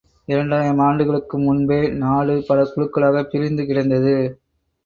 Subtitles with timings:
[0.27, 4.15] இரண்டாயிரம் ஆண்டுகளுக்கு முன்பே நாடு பல குழுக்களாகப் பிரிந்து கிடந்தது.